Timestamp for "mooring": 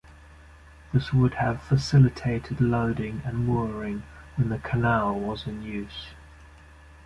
3.45-4.01